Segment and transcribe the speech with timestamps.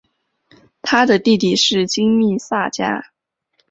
[0.81, 3.11] 他的弟弟是金密萨加。